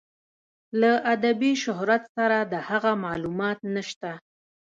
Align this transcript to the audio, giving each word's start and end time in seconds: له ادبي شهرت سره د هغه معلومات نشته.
له 0.79 0.91
ادبي 1.13 1.51
شهرت 1.63 2.03
سره 2.15 2.37
د 2.51 2.53
هغه 2.69 2.91
معلومات 3.05 3.59
نشته. 3.75 4.11